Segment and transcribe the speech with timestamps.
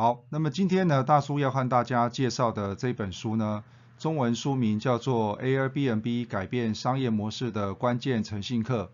[0.00, 3.62] 好，那么今天呢，大叔要和大家介绍的这本书呢，
[3.98, 8.84] 中文书名叫做《Airbnb 改变商业模式的关键诚信课》。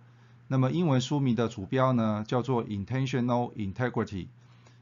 [0.48, 4.26] 那么英文书名的主标呢，叫做 Intentional Integrity。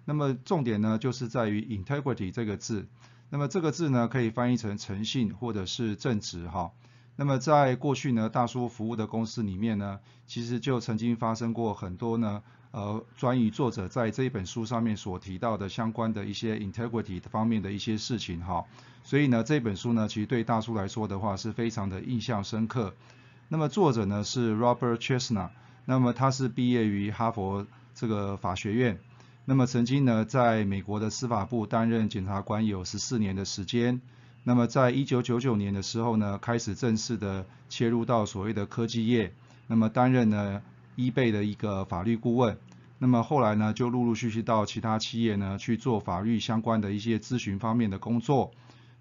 [0.07, 2.87] 那么重点呢，就是在于 Integrity 这个字。
[3.29, 6.70] 那么这个字呢，可以翻译成诚信或者是正直哈。
[7.17, 12.43] 那么在过去呢，大叔服务的公司里面呢，其实就曾经发生过很多呢。
[12.73, 18.65] 呃，专于作者在这一本书上面所提到的相关的一些 integrity 方面的一些事情哈，
[19.05, 22.93] 所以呢这本书呢其实对大叔来说的话是非常的印象深刻。
[23.47, 25.51] 那么作者呢是 Robert Chesna，
[25.84, 28.99] 那么他是毕业于哈佛这个法学院，
[29.45, 34.01] 那么曾经呢在美国的司法部担任检察官有十四年的时间，
[34.45, 39.33] 那么在一九九九年的时候呢开始正式的切入到所谓的科技业，
[39.67, 40.62] 那么担任呢。
[40.97, 42.56] 伊贝的一个法律顾问，
[43.00, 48.53] 那么后来呢，就陆陆续续到其他企业呢去做法律相关的一些咨询方面的工作。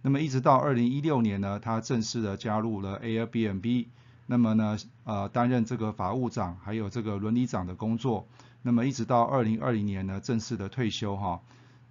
[0.01, 3.85] 那么一直到二零一六年呢，他正式的加入了 Airbnb，
[4.25, 8.27] 那么呢，呃，担任这个法务长还有这个伦理长的工作。
[8.63, 11.41] 那么一直到二零二零年呢，正式的退休哈。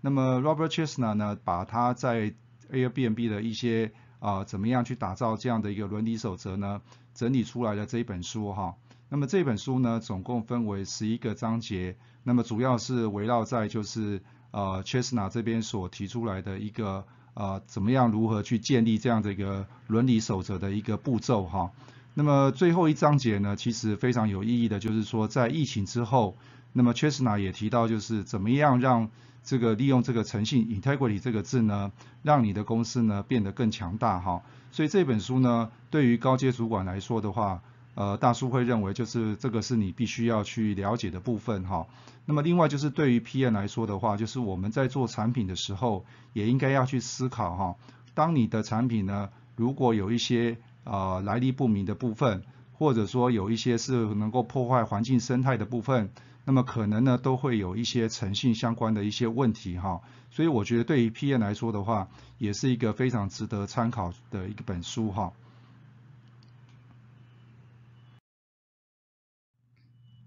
[0.00, 2.34] 那么 Robert Chesna 呢，把他在
[2.72, 6.80] Airbnb 的一些啊，怎么样去打造这样的一个伦理守则呢，
[7.14, 8.74] 整理出来的这一本书哈。
[9.08, 21.70] 那么这本书呢，总共分为十一个章节，那么主要是围绕在就是呃 Chesna 这边所提出来的一个呃怎么样如何去建立这样的一个伦理守则的一个步骤哈。
[22.14, 26.36] 那么最后一章节呢，其实非常有意义的，就是说在疫情之后，
[26.72, 29.10] 那么 Chesna 也提到就是怎么样让
[29.44, 34.42] 这个利用这个诚信 integrity 这个字呢，让你的公司呢变得更强大哈。
[34.70, 37.60] 所以这本书呢，对于高阶主管来说的话，
[37.94, 41.86] 呃，大叔会认为就是这个是你必须要去了解的部分哈。
[42.24, 47.76] 那么另外就是对于 PM 来说的话，就是我们在做产品的时候，也应该要去思考哈。
[48.14, 56.10] 当你的产品呢，如果有一些呃来历不明的部分，或者说有一些是能够破坏环境生态的部分，
[56.44, 60.00] 那么可能呢都会有一些诚信相关的一些问题哈。
[60.30, 62.08] 所以我觉得对于 PM 来说的话，
[62.38, 65.32] 也是一个非常值得参考的一本书哈。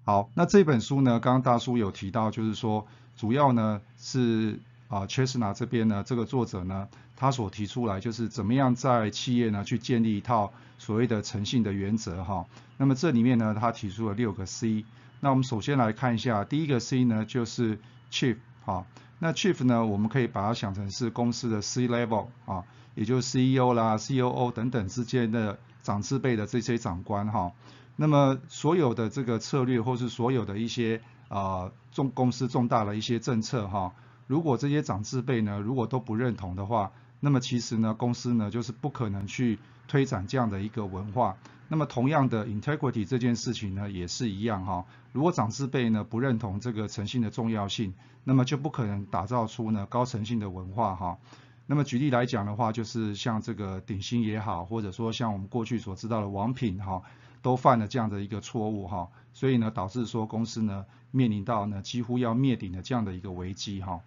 [0.04, 2.88] 好，那这本书呢，刚刚大叔有提到，就是说
[3.18, 12.46] 主要呢是啊，Chesna 这边呢，这个作者呢，他所提出来就是怎么样在企业呢去建立一套所谓的诚信的原则哈。
[12.78, 14.86] 那么这里面呢，他提出了六个 C。
[15.26, 17.80] 那我们首先来看一下，第一个 C 呢就是
[18.12, 18.86] Chief 哈。
[19.18, 22.64] 那 Chief 呢，我们可以把它想成是公司的 C level 啊，
[22.94, 27.52] 也就是 CEO 啦、COO 等等之间的长字辈的这些长官哈。
[27.96, 33.94] 那么所有的这个策略，或是所有的一些啊重公司重大的一些政策哈，
[34.28, 41.38] 如果这些长字辈呢，如果都不认同的话，那么其实呢，公司呢就是不可能去推展这样的一个文化。
[41.68, 47.94] 那么同样的，integrity 这件事情呢也是一样哈，如果长字辈呢不认同这个诚信的重要性，
[48.24, 51.18] 那么就不可能打造出呢高诚信的文化哈。
[51.66, 57.02] 那么举例来讲的话，就是像这个鼎新也好，或者说像我们过去所知道的王品哈。
[57.42, 64.02] 都犯了这样的一个错误哈，所以呢导致说公司呢面临到呢几乎要灭顶的这样的一个危机哈。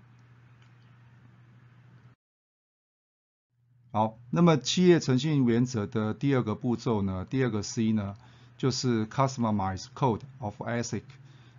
[3.90, 8.16] 好，那么企业诚信原则的第二个步骤呢，第二个 C 呢
[8.56, 11.02] 就是 Customize Code of ethic。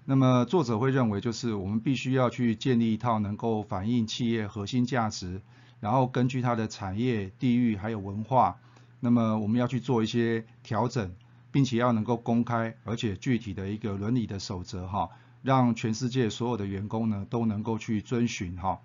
[0.06, 5.42] 那么作者会认为就是我们必须要去建立一套能够反映企业核心价值，
[5.80, 8.58] 然后根据它的产业、地域还有文化，
[9.00, 11.12] 那么我们要去做一些调整。
[11.52, 15.10] 并且要能够公开而且具体的一个伦理的守则哈，
[15.42, 18.80] 让全世界所有的员工呢都能够去遵循哈。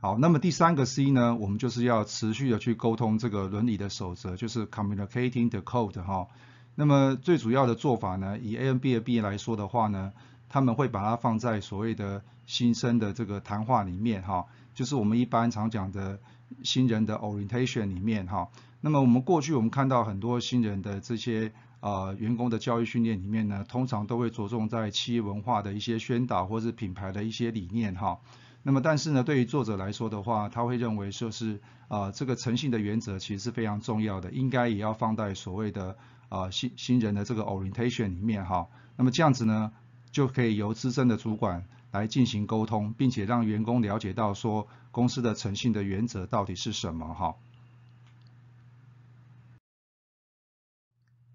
[0.00, 6.26] 好，那么第三个 C 呢，我们就是要持续的去沟通这个伦理的守则，就是 communicating the code 哈。
[6.74, 10.12] 那么最主要的做法呢，以 A N B 的 B 来说的话呢，
[10.48, 16.18] 他们会把它放在所谓的新生的这个谈话里面哈，就是我们一般常讲的。
[16.64, 18.48] 新人的 orientation 里面哈，
[18.80, 28.18] 那么我们过去我们看到很多新人的这些呃员工的教育训练里面呢，通常都会着重在企业文化的一些宣导或是品牌的一些理念哈。
[28.62, 35.96] 那么但是呢，对于作者来说的话，他会认为说是啊这个诚信的原则其实是非常重要的，应该也要放在所谓的
[36.28, 38.68] 啊新新人的这个 orientation 里面哈。
[38.96, 39.72] 那么这样子呢，
[40.12, 47.34] 就可以由资深的主管来进行沟通，并且让员工了解到说公司的诚信的原则到底是什么哈。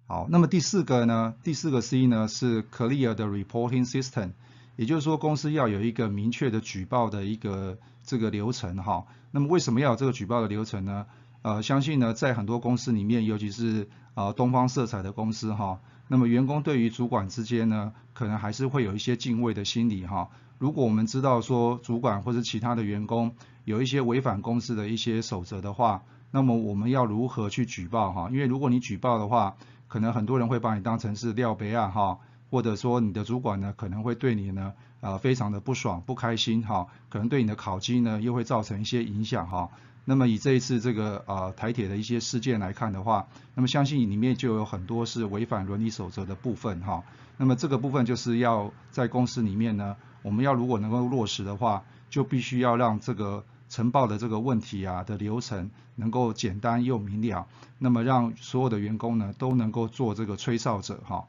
[0.07, 1.33] 好，那么第四个呢？
[1.43, 4.33] 第四个 C 呢是 clear 的 reporting system，
[4.75, 9.05] 也就是说公司要有一个明确的举报的一个这个流程哈。
[9.31, 11.05] 那么为什么要有这个举报的流程呢？
[11.41, 20.29] 呃，相信呢在很多公司里面，尤其是啊东方色彩的公司哈，那么员工对于主管之间呢，可能还是会有一些敬畏的心理哈。
[20.57, 28.29] 如果我们知道说主管或者其他的员工有一些违反公司的一些守则的话，那么我们要如何去举报哈？
[28.31, 29.55] 因为如果你举报的话，
[29.87, 32.19] 可能很多人会把你当成是料备案哈，
[32.49, 39.69] 或者说你的主管呢可能会对你呢呃非常的不爽不开心哈，可能对你的考绩呢又会造成一些影响哈。
[40.05, 47.03] 那么以这一次这个呃台铁的一些事件来看的话，那么相信里面就有很多是违反伦理守则的部分哈。
[47.37, 53.43] 那么这个部分就是要在公司里面呢，我们要如果能够落实的话，就必须要让这个。
[53.67, 57.47] 呈报的这个问题啊的流程能够简单又明了，
[57.79, 61.25] 那么让所有的员工呢都能够做这个吹哨者哈。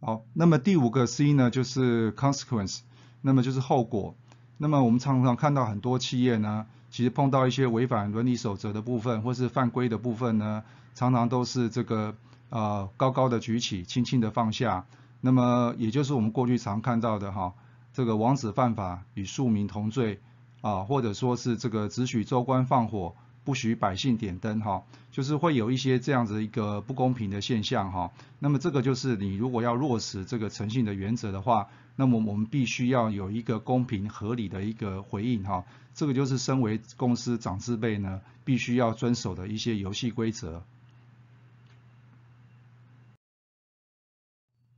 [0.00, 2.80] 好，那么第五个 C 呢就是 consequence，
[3.20, 4.14] 那么就是后果。
[4.56, 10.62] 那么我们常常看到很多企业呢，其实碰到一些违反伦理守则的部分或是犯规的部分呢，
[10.94, 12.14] 常常都是这个
[12.50, 14.86] 呃高高的举起，轻轻的放下。
[15.20, 17.54] 那么也就是我们过去常看到的哈。
[17.92, 20.20] 这个王子犯法与庶民同罪
[20.60, 23.16] 啊，或者说是这个只许州官放火，
[23.48, 28.12] 不许百姓点灯哈，就是会有一些这样子一个不公平的现象哈。
[28.40, 35.64] 那么这个就是你如果要落实这个诚信的原则的话，那么我们必须要有一个公平合理的一个回应哈。
[35.94, 40.62] 这个就是身为公司长资辈呢，必须要遵守的一些游戏规则。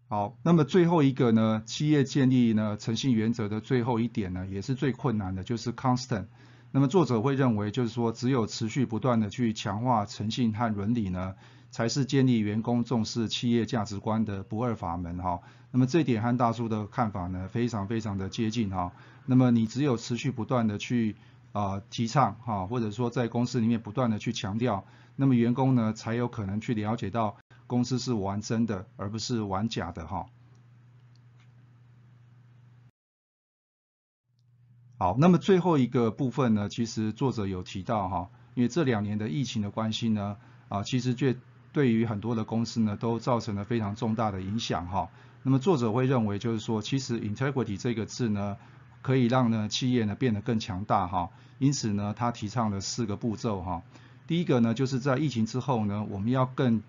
[0.09, 6.27] 好，那么最后一个呢，企业建立呢诚信原则的最后一点呢，也是最困难的，就是 constant。
[6.73, 11.35] 那么作者会认为，就是说只有持续不断的去强化诚信和伦理呢，
[11.71, 15.41] 才是建立员工重视企业价值观的不二法门哈。
[15.73, 18.93] 那么这点和大叔的看法呢，非常非常的接近哈。
[19.27, 21.17] 那么你只有持续不断的去
[21.53, 24.85] 啊提倡哈，或者说在公司里面不断的去强调，
[25.17, 27.37] 那么员工呢才有可能去了解到。
[27.67, 30.27] 公司是玩真的，而不是玩假的哈。
[35.01, 40.37] 好，那么最后一个部分呢，其实作者有提到哈，因为这两年的疫情的关系呢，
[40.69, 41.39] 啊，其实对
[41.73, 45.09] 对于很多的公司呢，都造成了非常重大的影响哈。
[45.43, 48.59] 那么作者会认为，就是说，其实 integrity 这个字呢，
[49.01, 51.31] 可以让呢企业呢变得更强大哈。
[51.59, 53.83] 因此呢，他提倡了四个步骤哈。
[54.27, 56.83] 第一个呢，就是在疫情之后呢，我们要更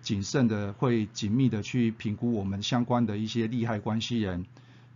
[0.00, 4.46] 谨慎的会紧密的去评估我们相关的一些利害关系人。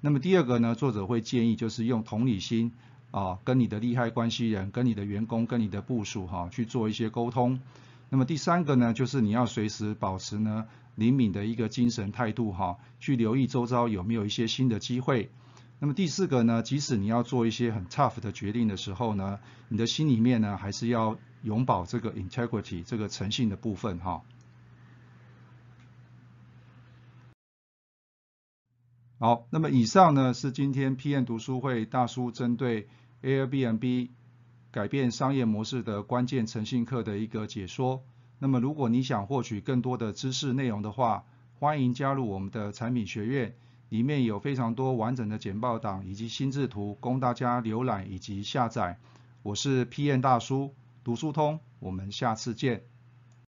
[0.06, 2.70] 那么第二个呢，作者会建议就是用同理心
[3.10, 7.58] 啊，跟你的利害关系人、跟你的员工、跟你的部署哈去做一些沟通。
[8.08, 15.28] 那么第三个呢，就是你要随时保持呢灵敏的一个精神态度哈，去留意周遭有没有一些新的机会。
[15.80, 24.22] 那么第四个呢，即使你要做一些很 tough 的决定的时候呢，你的心里面呢还是要永保这个 integrity 这个诚信的部分哈。
[29.18, 32.86] 好，那么以上呢是今天 PM 读书会大叔针对
[33.22, 34.10] Airbnb
[34.70, 38.04] 改变商业模式的关键诚信课的一个解说。
[38.38, 41.24] 那么如果你想获取更多的知识内容的话，
[41.58, 43.54] 欢迎加入我们的产品学院，
[43.88, 48.98] 里面有非常多完整的简报档以及心智图供大家浏览以及下载。
[49.42, 52.82] 我是 PM 大叔，读书通，我们下次见。